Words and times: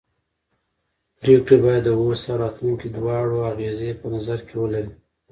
پرېکړې 1.19 1.57
باید 1.65 1.83
د 1.85 1.89
اوس 2.01 2.21
او 2.29 2.35
راتلونکي 2.43 2.87
دواړو 2.97 3.37
اغېزې 3.51 3.91
په 4.01 4.07
نظر 4.15 4.39
کې 4.47 4.55
ولري 4.61 4.91